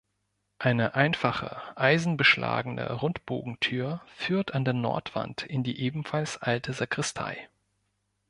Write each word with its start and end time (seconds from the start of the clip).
Eine 0.57 0.95
einfache 0.95 1.61
eisenbeschlagene 1.77 2.91
Rundbogentür 2.91 4.01
führt 4.15 4.55
an 4.55 4.65
der 4.65 4.73
Nordwand 4.73 5.43
in 5.43 5.61
die 5.61 5.79
ebenfalls 5.79 6.37
alte 6.41 6.73
Sakristei. 6.73 7.47